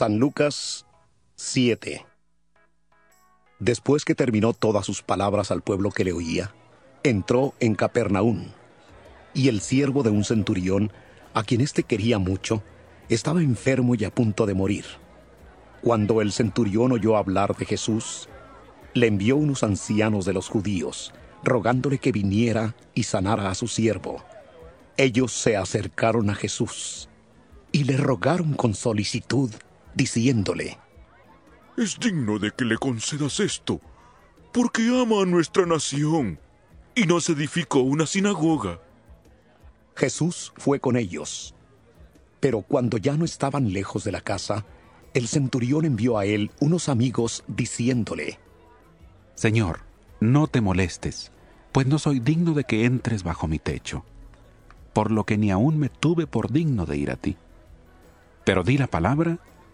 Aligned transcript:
San 0.00 0.18
Lucas 0.18 0.86
7 1.36 2.06
Después 3.58 4.06
que 4.06 4.14
terminó 4.14 4.54
todas 4.54 4.86
sus 4.86 5.02
palabras 5.02 5.50
al 5.50 5.60
pueblo 5.60 5.90
que 5.90 6.04
le 6.04 6.14
oía, 6.14 6.54
entró 7.02 7.52
en 7.60 7.74
Capernaum, 7.74 8.46
y 9.34 9.48
el 9.48 9.60
siervo 9.60 10.02
de 10.02 10.08
un 10.08 10.24
centurión, 10.24 10.90
a 11.34 11.42
quien 11.42 11.60
éste 11.60 11.82
quería 11.82 12.18
mucho, 12.18 12.62
estaba 13.10 13.42
enfermo 13.42 13.94
y 13.94 14.04
a 14.04 14.10
punto 14.10 14.46
de 14.46 14.54
morir. 14.54 14.86
Cuando 15.82 16.22
el 16.22 16.32
centurión 16.32 16.92
oyó 16.92 17.18
hablar 17.18 17.54
de 17.58 17.66
Jesús, 17.66 18.30
le 18.94 19.06
envió 19.06 19.36
unos 19.36 19.62
ancianos 19.62 20.24
de 20.24 20.32
los 20.32 20.48
judíos, 20.48 21.12
rogándole 21.44 21.98
que 21.98 22.10
viniera 22.10 22.74
y 22.94 23.02
sanara 23.02 23.50
a 23.50 23.54
su 23.54 23.68
siervo. 23.68 24.24
Ellos 24.96 25.30
se 25.34 25.58
acercaron 25.58 26.30
a 26.30 26.34
Jesús 26.34 27.10
y 27.70 27.84
le 27.84 27.98
rogaron 27.98 28.54
con 28.54 28.72
solicitud 28.72 29.50
diciéndole, 29.94 30.78
Es 31.76 31.98
digno 31.98 32.38
de 32.38 32.50
que 32.50 32.64
le 32.64 32.76
concedas 32.76 33.40
esto, 33.40 33.80
porque 34.52 34.82
ama 34.88 35.22
a 35.22 35.26
nuestra 35.26 35.66
nación 35.66 36.38
y 36.94 37.06
nos 37.06 37.28
edificó 37.28 37.80
una 37.80 38.06
sinagoga. 38.06 38.80
Jesús 39.94 40.52
fue 40.56 40.80
con 40.80 40.96
ellos. 40.96 41.54
Pero 42.40 42.62
cuando 42.62 42.96
ya 42.96 43.16
no 43.16 43.24
estaban 43.24 43.72
lejos 43.72 44.02
de 44.04 44.12
la 44.12 44.20
casa, 44.20 44.64
el 45.12 45.28
centurión 45.28 45.84
envió 45.84 46.18
a 46.18 46.24
él 46.24 46.50
unos 46.60 46.88
amigos 46.88 47.44
diciéndole, 47.46 48.38
Señor, 49.34 49.80
no 50.20 50.46
te 50.46 50.60
molestes, 50.60 51.32
pues 51.72 51.86
no 51.86 51.98
soy 51.98 52.20
digno 52.20 52.54
de 52.54 52.64
que 52.64 52.84
entres 52.84 53.22
bajo 53.22 53.46
mi 53.46 53.58
techo, 53.58 54.04
por 54.92 55.10
lo 55.10 55.24
que 55.24 55.38
ni 55.38 55.50
aún 55.50 55.78
me 55.78 55.88
tuve 55.88 56.26
por 56.26 56.50
digno 56.50 56.86
de 56.86 56.96
ir 56.96 57.10
a 57.10 57.16
ti. 57.16 57.36
Pero 58.44 58.62
di 58.62 58.78
la 58.78 58.86
palabra 58.86 59.38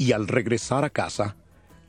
Y 0.00 0.12
al 0.12 0.28
regresar 0.28 0.82
a 0.82 0.88
casa, 0.88 1.36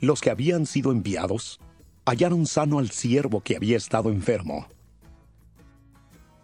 los 0.02 0.20
que 0.20 0.32
habían 0.32 0.66
sido 0.66 0.92
enviados 0.92 1.62
hallaron 2.06 2.46
sano 2.46 2.80
al 2.80 2.92
siervo 2.92 3.40
que 3.40 3.56
había 3.56 3.78
estado 3.78 4.10
enfermo. 4.10 4.68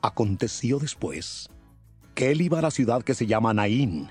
Aconteció 0.01 0.79
después 0.79 1.49
que 2.15 2.31
él 2.31 2.39
iba 2.39 2.59
a 2.59 2.61
la 2.61 2.71
ciudad 2.71 3.03
que 3.03 3.13
se 3.13 3.27
llama 3.27 3.53
Naín, 3.53 4.09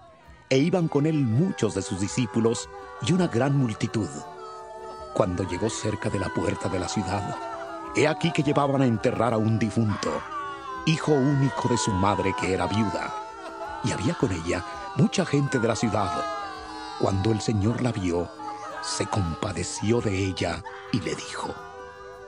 e 0.51 0.59
iban 0.59 0.87
con 0.87 1.07
él 1.07 1.15
muchos 1.15 1.75
de 1.75 1.81
sus 1.81 1.99
discípulos 1.99 2.69
y 3.09 3.15
una 3.15 3.27
gran 3.27 3.57
multitud. 3.57 4.11
Cuando 5.15 5.49
llegó 5.49 5.71
cerca 5.71 6.11
de 6.11 6.19
la 6.19 6.29
puerta 6.35 6.69
de 6.69 6.79
la 6.79 6.89
ciudad, 6.91 7.39
he 7.97 8.07
aquí 8.07 8.33
que 8.33 8.43
llevaban 8.43 8.83
a 8.83 8.87
enterrar 8.87 9.33
a 9.33 9.39
un 9.39 9.59
difunto, 9.59 10.13
hijo 10.85 11.13
único 11.13 11.71
de 11.71 11.79
su 11.79 11.91
madre 11.93 12.35
que 12.39 12.53
era 12.53 12.67
viuda, 12.67 13.15
y 13.83 13.93
había 13.93 14.13
con 14.13 14.31
ella 14.31 14.63
mucha 14.99 15.25
gente 15.25 15.59
de 15.59 15.69
la 15.69 15.75
ciudad. 15.75 16.36
Cuando 17.01 17.31
el 17.31 17.41
Señor 17.41 17.83
la 17.83 17.93
vio, 17.93 18.29
se 18.83 19.07
compadeció 19.07 20.01
de 20.01 20.17
ella 20.17 20.63
y 20.93 21.01
le 21.01 21.15
dijo, 21.15 21.55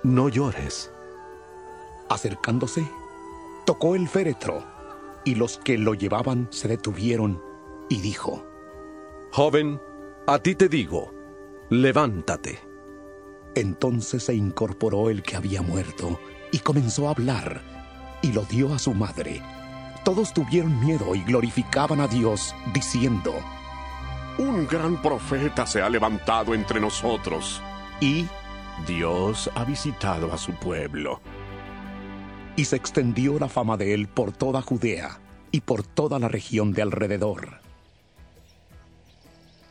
No 0.03 0.29
llores. 0.29 0.93
Acercándose, 2.09 2.91
tocó 3.65 3.95
el 3.95 4.09
féretro, 4.09 4.65
y 5.25 5.35
los 5.35 5.59
que 5.59 5.79
lo 5.79 5.95
llevaban 5.95 6.49
se 6.51 6.69
detuvieron, 6.69 7.43
y 7.89 8.01
dijo, 8.01 8.45
Joven, 9.33 9.81
a 10.27 10.39
ti 10.39 10.55
te 10.55 10.69
digo, 10.69 11.15
levántate. 11.71 12.59
Entonces 13.55 14.25
se 14.25 14.35
incorporó 14.35 15.11
el 15.11 15.23
que 15.23 15.37
había 15.37 15.63
muerto, 15.63 16.19
y 16.53 16.59
comenzó 16.59 17.09
a 17.09 17.13
hablar, 17.13 17.63
y 18.23 18.33
lo 18.33 18.43
dio 18.43 18.75
a 18.75 18.79
su 18.79 18.95
madre. 18.95 19.43
Todos 20.05 20.33
tuvieron 20.33 20.79
miedo 20.81 21.15
y 21.15 21.23
glorificaban 21.25 22.01
a 22.01 22.09
Dios, 22.09 22.55
diciendo, 22.73 23.35
Un 24.39 24.69
gran 24.69 25.03
profeta 25.03 25.67
se 25.67 25.83
ha 25.83 25.91
levantado 25.91 26.55
entre 26.55 26.81
nosotros, 26.81 27.61
y 28.01 28.25
Dios 28.87 29.51
ha 29.57 29.65
visitado 29.65 30.33
a 30.33 30.39
su 30.39 30.53
pueblo. 30.53 31.21
y 32.59 32.65
se 32.65 32.75
extendió 32.75 33.39
la 33.39 33.49
fama 33.49 33.77
de 33.77 33.95
él 33.95 34.09
por 34.09 34.33
toda 34.33 34.63
Judea 34.63 35.21
y 35.53 35.61
por 35.61 35.85
toda 35.85 36.19
la 36.19 36.27
región 36.27 36.73
de 36.73 36.83
alrededor. 36.83 37.61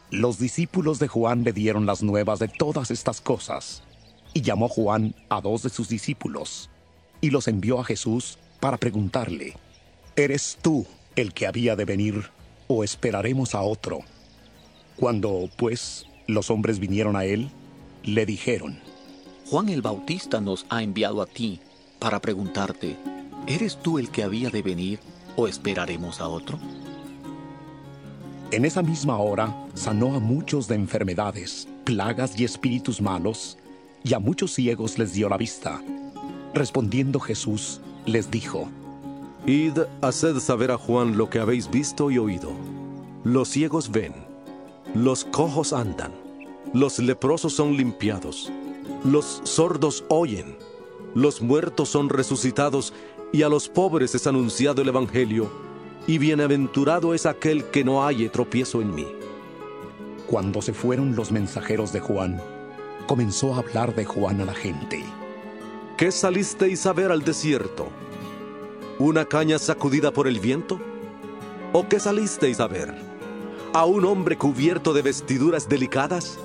Los 0.09 0.39
discípulos 0.39 0.97
de 0.97 1.09
Juan 1.09 1.43
le 1.43 1.51
dieron 1.51 1.85
las 1.85 2.01
nuevas 2.01 2.39
de 2.39 2.47
todas 2.47 2.89
estas 2.89 3.19
cosas, 3.19 3.83
y 4.33 4.41
llamó 4.41 4.69
Juan 4.69 5.13
a 5.27 5.41
dos 5.41 5.63
de 5.63 5.69
sus 5.69 5.89
discípulos, 5.89 6.69
y 7.19 7.29
los 7.29 7.49
envió 7.49 7.81
a 7.81 7.83
Jesús 7.83 8.39
para 8.61 8.77
preguntarle, 8.77 9.57
¿Eres 10.15 10.57
tú 10.61 10.87
el 11.17 11.33
que 11.33 11.45
había 11.45 11.75
de 11.75 11.83
venir, 11.83 12.31
o 12.69 12.85
esperaremos 12.85 13.53
a 13.53 13.61
otro? 13.63 13.99
Cuando, 14.97 15.47
pues, 15.57 16.07
los 16.25 16.49
hombres 16.49 16.79
vinieron 16.79 17.15
a 17.15 17.25
él, 17.25 17.49
le 18.03 18.25
dijeron, 18.25 18.79
Juan 19.49 19.69
el 19.69 19.83
Bautista 19.83 20.41
nos 20.41 20.65
ha 20.69 20.81
enviado 20.81 21.21
a 21.21 21.27
ti 21.27 21.59
para 21.99 22.19
preguntarte, 22.19 22.97
¿eres 23.45 23.77
tú 23.77 23.99
el 23.99 24.09
que 24.09 24.23
había 24.23 24.49
de 24.49 24.63
venir 24.63 24.99
o 25.35 25.47
esperaremos 25.47 26.19
a 26.19 26.27
otro? 26.27 26.59
En 28.49 28.65
esa 28.65 28.81
misma 28.81 29.17
hora 29.17 29.55
sanó 29.75 30.15
a 30.15 30.19
muchos 30.19 30.67
de 30.67 30.75
enfermedades, 30.75 31.67
plagas 31.83 32.39
y 32.39 32.43
espíritus 32.43 32.99
malos, 32.99 33.57
y 34.03 34.15
a 34.15 34.19
muchos 34.19 34.53
ciegos 34.53 34.97
les 34.97 35.13
dio 35.13 35.29
la 35.29 35.37
vista. 35.37 35.81
Respondiendo 36.53 37.19
Jesús, 37.19 37.81
les 38.05 38.31
dijo, 38.31 38.67
Id, 39.45 39.79
haced 40.01 40.39
saber 40.39 40.71
a 40.71 40.77
Juan 40.77 41.17
lo 41.17 41.29
que 41.29 41.39
habéis 41.39 41.69
visto 41.69 42.09
y 42.09 42.17
oído. 42.17 42.51
Los 43.23 43.49
ciegos 43.49 43.91
ven, 43.91 44.26
los 44.93 45.25
cojos 45.25 45.73
andan, 45.73 46.13
los 46.73 46.99
leprosos 46.99 47.53
son 47.53 47.75
limpiados, 47.75 48.51
los 49.03 49.41
sordos 49.43 50.03
oyen, 50.07 50.57
los 51.13 51.41
muertos 51.41 51.89
son 51.89 52.09
resucitados, 52.09 52.93
y 53.31 53.41
a 53.41 53.49
los 53.49 53.67
pobres 53.67 54.15
es 54.15 54.27
anunciado 54.27 54.81
el 54.81 54.87
Evangelio, 54.87 55.49
y 56.07 56.17
bienaventurado 56.17 57.13
es 57.13 57.25
aquel 57.25 57.65
que 57.65 57.83
no 57.83 58.03
halle 58.03 58.29
tropiezo 58.29 58.81
en 58.81 58.95
mí. 58.95 59.07
Cuando 60.27 60.61
se 60.61 60.73
fueron 60.73 61.15
los 61.15 61.31
mensajeros 61.31 61.91
de 61.91 61.99
Juan, 61.99 62.41
comenzó 63.07 63.53
a 63.53 63.59
hablar 63.59 63.95
de 63.95 64.05
Juan 64.05 64.41
a 64.41 64.45
la 64.45 64.53
gente. 64.53 65.03
¿Qué 65.97 66.11
salisteis 66.11 66.85
a 66.85 66.93
ver 66.93 67.11
al 67.11 67.23
desierto? 67.23 67.87
¿Una 68.99 69.25
caña 69.25 69.59
sacudida 69.59 70.11
por 70.11 70.27
el 70.27 70.39
viento? 70.39 70.79
¿O 71.73 71.87
qué 71.87 71.99
salisteis 71.99 72.59
a 72.59 72.67
ver? 72.67 73.16
¿A 73.73 73.85
un 73.85 74.05
hombre 74.05 74.37
cubierto 74.37 74.93
de 74.93 75.01
vestiduras 75.01 75.67
delicadas? 75.67 76.39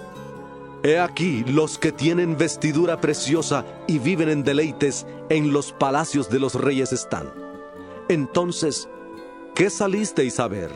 He 0.82 0.98
aquí 0.98 1.44
los 1.44 1.78
que 1.78 1.92
tienen 1.92 2.36
vestidura 2.36 3.00
preciosa 3.00 3.64
y 3.86 3.98
viven 4.00 4.28
en 4.28 4.42
deleites 4.42 5.06
en 5.28 5.52
los 5.52 5.72
palacios 5.72 6.28
de 6.28 6.40
los 6.40 6.54
reyes 6.56 6.92
están. 6.92 7.32
Entonces, 8.08 8.88
¿qué 9.54 9.70
salisteis 9.70 10.40
a 10.40 10.48
ver? 10.48 10.70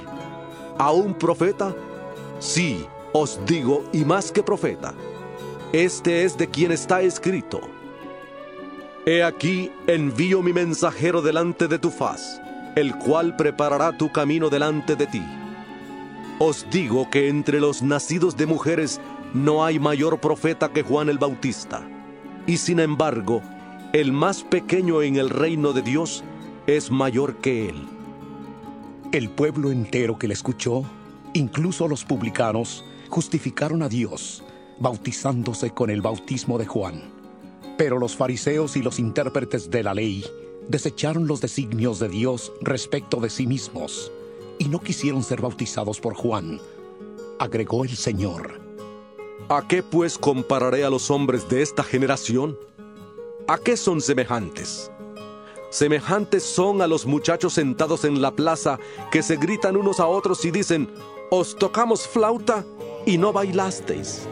¿A 0.78 0.93
un 0.93 1.14
profeta? 1.14 1.75
Sí, 2.38 2.87
os 3.12 3.40
digo, 3.46 3.84
y 3.92 4.04
más 4.04 4.31
que 4.31 4.44
profeta. 4.44 4.94
Este 5.72 6.25
es 6.25 6.38
de 6.38 6.49
quien 6.49 6.70
está 6.70 7.02
escrito. 7.02 7.60
He 9.04 9.25
aquí 9.25 9.72
envío 9.88 10.42
mi 10.42 10.52
mensajero 10.52 11.22
delante 11.22 11.66
de 11.66 11.81
tu 11.81 11.90
faz, 11.90 12.40
el 12.76 12.96
cual 12.96 13.34
preparará 13.37 13.96
tu 13.99 14.12
camino 14.12 14.49
delante 14.49 14.94
de 14.94 15.06
ti. 15.06 15.22
Os 16.38 16.67
digo 16.71 17.09
que 17.09 17.31
entre 17.31 17.61
los 17.61 17.81
nacidos 17.81 18.37
de 18.37 18.44
mujeres 18.44 19.00
no 19.33 19.65
hay 19.65 19.79
mayor 19.79 20.21
profeta 20.21 20.71
que 20.71 20.83
Juan 20.83 21.09
el 21.09 21.17
Bautista. 21.17 21.88
Y 22.47 22.59
sin 22.59 22.79
embargo, 22.79 23.41
el 23.94 24.12
más 24.12 24.43
pequeño 24.43 25.00
en 25.00 25.17
el 25.17 25.31
reino 25.31 25.73
de 25.73 25.81
Dios 25.81 26.25
es 26.67 26.91
mayor 26.91 27.37
que 27.37 27.71
él. 27.71 27.88
El 29.12 29.31
pueblo 29.31 29.71
entero 29.71 30.19
que 30.19 30.29
le 30.29 30.35
escuchó, 30.35 30.85
incluso 31.33 31.88
los 31.88 32.05
publicanos, 32.05 32.85
justificaron 33.09 33.83
a 33.83 33.88
Dios, 33.88 34.44
bautizándose 34.79 35.71
con 35.71 35.88
el 35.88 36.03
bautismo 36.03 36.59
de 36.59 36.67
Juan. 36.67 37.03
Pero 37.79 37.99
los 37.99 38.15
fariseos 38.15 38.77
y 38.77 38.83
los 38.83 38.99
intérpretes 38.99 39.71
de 39.71 39.83
la 39.83 39.94
ley 39.94 40.23
desecharon 40.69 41.27
los 41.27 41.41
designios 41.41 41.99
de 41.99 42.11
Dios 42.11 42.53
respecto 42.61 43.21
de 43.21 43.31
sí 43.31 43.47
mismos 43.47 44.12
y 44.58 44.69
no 44.69 44.81
quisieron 44.81 45.23
ser 45.23 45.41
bautizados 45.41 46.00
por 46.00 46.14
Juan. 46.14 46.61
Agregó 47.38 47.85
el 47.85 47.97
Señor. 47.97 48.61
¿A 49.49 49.67
qué 49.69 49.82
pues 49.82 50.19
compararé 50.19 50.85
a 50.85 50.91
los 50.91 51.11
hombres 51.11 51.49
de 51.49 51.62
esta 51.62 51.82
generación? 51.82 52.58
¿A 53.47 53.58
qué 53.58 53.76
son 53.76 54.00
semejantes? 54.00 54.91
Semejantes 55.70 56.43
son 56.43 56.81
a 56.81 56.87
los 56.87 57.06
muchachos 57.06 57.53
sentados 57.53 58.05
en 58.05 58.20
la 58.23 58.31
plaza 58.31 58.79
que 59.11 59.23
se 59.23 59.37
gritan 59.37 59.76
unos 59.76 60.00
a 60.00 60.06
otros 60.06 60.44
y 60.44 60.50
dicen, 60.50 60.88
os 61.31 61.56
tocamos 61.56 62.06
flauta 62.09 62.64
y 63.05 63.19
no 63.19 63.32
bailasteis. 63.32 64.26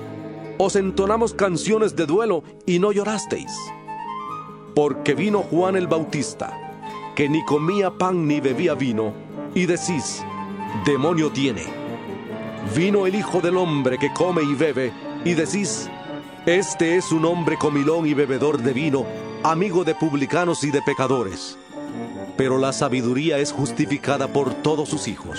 Os 0.58 0.76
entonamos 0.76 1.34
canciones 1.34 1.96
de 1.96 2.06
duelo 2.06 2.42
y 2.66 2.78
no 2.78 2.92
llorasteis. 2.92 3.52
Porque 4.74 5.14
vino 5.14 5.42
Juan 5.42 5.76
el 5.76 5.86
Bautista, 5.86 6.56
que 7.14 7.28
ni 7.28 7.44
comía 7.44 7.90
pan 7.90 8.26
ni 8.26 8.40
bebía 8.40 8.74
vino, 8.74 9.12
y 9.54 9.66
decís, 9.66 10.22
demonio 10.84 11.30
tiene. 11.30 11.64
Vino 12.74 13.06
el 13.06 13.14
Hijo 13.14 13.40
del 13.40 13.56
Hombre 13.56 13.98
que 13.98 14.12
come 14.12 14.42
y 14.42 14.54
bebe, 14.54 14.92
y 15.24 15.34
decís, 15.34 15.88
este 16.46 16.96
es 16.96 17.12
un 17.12 17.24
hombre 17.24 17.56
comilón 17.56 18.06
y 18.06 18.14
bebedor 18.14 18.60
de 18.60 18.72
vino, 18.72 19.06
amigo 19.42 19.84
de 19.84 19.94
publicanos 19.94 20.64
y 20.64 20.70
de 20.70 20.82
pecadores. 20.82 21.56
Pero 22.36 22.58
la 22.58 22.72
sabiduría 22.72 23.38
es 23.38 23.52
justificada 23.52 24.28
por 24.28 24.52
todos 24.54 24.88
sus 24.88 25.06
hijos. 25.08 25.38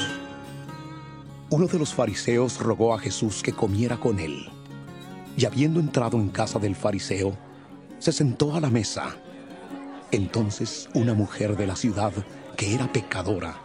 Uno 1.50 1.68
de 1.68 1.78
los 1.78 1.94
fariseos 1.94 2.60
rogó 2.60 2.94
a 2.94 3.00
Jesús 3.00 3.44
que 3.44 3.54
comiera 3.54 3.98
con 3.98 4.20
él. 4.20 4.50
Y 5.38 5.46
habiendo 5.46 5.80
entrado 5.80 6.18
en 6.18 6.30
casa 6.30 6.58
del 6.58 6.76
fariseo, 6.76 7.38
se 8.00 8.12
sentó 8.12 8.56
a 8.56 8.62
la 8.62 8.70
mesa. 8.70 9.18
Entonces 10.12 10.90
una 10.94 11.14
mujer 11.14 11.58
de 11.58 11.68
la 11.68 11.76
ciudad, 11.76 12.14
que 12.56 12.74
era 12.74 12.92
pecadora, 12.92 13.65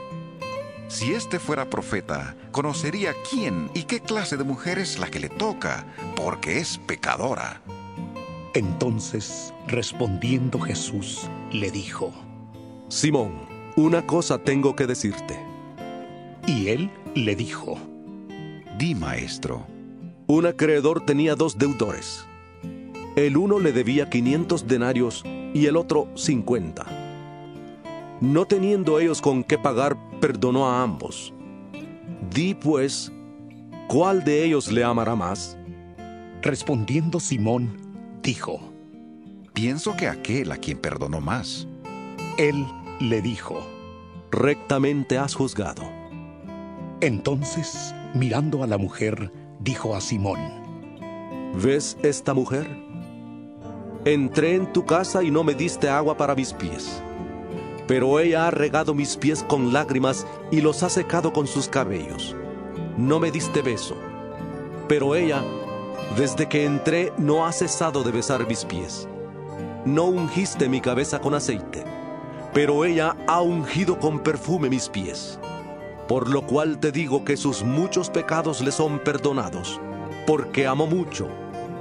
Si 0.91 1.13
este 1.13 1.39
fuera 1.39 1.69
profeta, 1.69 2.35
conocería 2.51 3.13
quién 3.29 3.71
y 3.73 3.83
qué 3.83 4.01
clase 4.01 4.35
de 4.35 4.43
mujer 4.43 4.77
es 4.77 4.99
la 4.99 5.09
que 5.09 5.21
le 5.21 5.29
toca, 5.29 5.85
porque 6.17 6.57
es 6.57 6.79
pecadora. 6.79 7.61
Entonces, 8.53 9.53
respondiendo 9.67 10.59
Jesús, 10.59 11.29
le 11.49 11.71
dijo, 11.71 12.11
Simón, 12.89 13.31
una 13.77 14.05
cosa 14.05 14.39
tengo 14.39 14.75
que 14.75 14.85
decirte. 14.85 15.39
Y 16.45 16.67
él 16.67 16.91
le 17.15 17.37
dijo, 17.37 17.77
Di, 18.77 18.93
maestro. 18.93 19.65
Un 20.27 20.45
acreedor 20.45 21.05
tenía 21.05 21.35
dos 21.35 21.57
deudores. 21.57 22.25
El 23.15 23.37
uno 23.37 23.59
le 23.59 23.71
debía 23.71 24.09
500 24.09 24.67
denarios 24.67 25.23
y 25.53 25.67
el 25.67 25.77
otro 25.77 26.09
50. 26.15 27.00
No 28.21 28.45
teniendo 28.45 28.99
ellos 28.99 29.19
con 29.19 29.43
qué 29.43 29.57
pagar, 29.57 29.97
perdonó 30.19 30.69
a 30.69 30.83
ambos. 30.83 31.33
Di 32.31 32.53
pues, 32.53 33.11
¿cuál 33.87 34.23
de 34.23 34.45
ellos 34.45 34.71
le 34.71 34.83
amará 34.83 35.15
más? 35.15 35.57
Respondiendo 36.43 37.19
Simón, 37.19 37.77
dijo, 38.21 38.59
Pienso 39.53 39.97
que 39.97 40.07
aquel 40.07 40.51
a 40.51 40.57
quien 40.57 40.77
perdonó 40.77 41.19
más. 41.19 41.67
Él 42.37 42.63
le 42.99 43.23
dijo, 43.23 43.59
Rectamente 44.29 45.17
has 45.17 45.33
juzgado. 45.33 45.81
Entonces, 47.01 47.95
mirando 48.13 48.61
a 48.61 48.67
la 48.67 48.77
mujer, 48.77 49.33
dijo 49.59 49.95
a 49.95 50.01
Simón, 50.01 50.39
¿Ves 51.55 51.97
esta 52.03 52.35
mujer? 52.35 52.69
Entré 54.05 54.53
en 54.53 54.71
tu 54.71 54.85
casa 54.85 55.23
y 55.23 55.31
no 55.31 55.43
me 55.43 55.55
diste 55.55 55.89
agua 55.89 56.15
para 56.17 56.35
mis 56.35 56.53
pies. 56.53 57.01
Pero 57.87 58.19
ella 58.19 58.47
ha 58.47 58.51
regado 58.51 58.93
mis 58.93 59.17
pies 59.17 59.43
con 59.43 59.73
lágrimas 59.73 60.25
y 60.51 60.61
los 60.61 60.83
ha 60.83 60.89
secado 60.89 61.33
con 61.33 61.47
sus 61.47 61.67
cabellos. 61.67 62.35
No 62.97 63.19
me 63.19 63.31
diste 63.31 63.61
beso. 63.61 63.95
Pero 64.87 65.15
ella, 65.15 65.43
desde 66.17 66.47
que 66.47 66.65
entré, 66.65 67.13
no 67.17 67.45
ha 67.45 67.51
cesado 67.51 68.03
de 68.03 68.11
besar 68.11 68.47
mis 68.47 68.65
pies. 68.65 69.07
No 69.85 70.05
ungiste 70.05 70.69
mi 70.69 70.81
cabeza 70.81 71.19
con 71.19 71.33
aceite, 71.33 71.83
pero 72.53 72.85
ella 72.85 73.15
ha 73.27 73.41
ungido 73.41 73.97
con 73.97 74.19
perfume 74.19 74.69
mis 74.69 74.89
pies. 74.89 75.39
Por 76.07 76.29
lo 76.29 76.45
cual 76.45 76.79
te 76.79 76.91
digo 76.91 77.23
que 77.23 77.37
sus 77.37 77.63
muchos 77.63 78.09
pecados 78.09 78.61
le 78.61 78.71
son 78.71 78.99
perdonados, 78.99 79.79
porque 80.27 80.67
amó 80.67 80.85
mucho, 80.85 81.27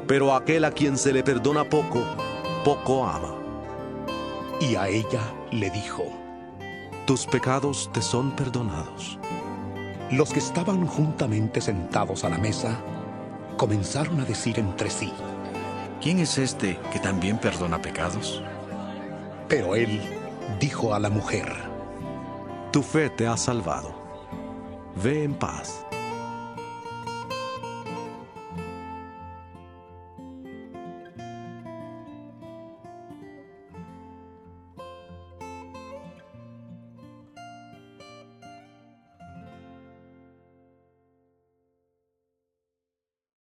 pero 0.07 0.35
aquel 0.35 0.65
a 0.65 0.71
quien 0.71 0.97
se 0.97 1.13
le 1.13 1.23
perdona 1.23 1.65
poco, 1.65 2.03
poco 2.65 3.05
ama. 3.05 3.35
y 4.61 4.77
a 4.77 4.89
ella 4.89 5.23
le 5.53 5.71
dijo, 5.71 6.05
Tus 7.07 7.27
pecados 7.27 7.91
te 7.93 8.03
son 8.03 8.31
perdonados. 8.33 9.19
los 10.11 10.33
que 10.33 10.39
estaban 10.41 10.87
juntamente 10.87 11.61
sentados 11.61 12.25
a 12.25 12.29
la 12.29 12.39
mesa 12.39 12.77
comenzaron 13.57 14.21
a 14.21 14.25
decir 14.25 14.59
entre 14.59 14.91
sí, 14.91 15.13
¿Quién 16.01 16.19
es 16.19 16.39
este 16.39 16.79
que 16.93 16.99
también 16.99 17.39
perdona 17.39 17.81
pecados? 17.83 18.43
pero 19.49 19.75
él 19.75 20.01
dijo 20.61 20.95
a 20.95 21.01
la 21.01 21.11
mujer, 21.11 21.53
Tu 22.73 22.83
fe 22.83 23.11
te 23.11 23.27
ha 23.27 23.37
salvado. 23.37 23.93
Ve 25.03 25.25
en 25.25 25.35
paz. 25.35 25.85